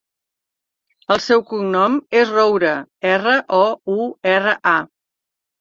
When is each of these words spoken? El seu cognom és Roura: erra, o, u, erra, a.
El 1.15 1.21
seu 1.25 1.43
cognom 1.51 1.99
és 2.21 2.33
Roura: 2.37 2.73
erra, 3.13 3.37
o, 3.59 3.63
u, 3.99 4.11
erra, 4.35 4.57
a. 4.77 4.79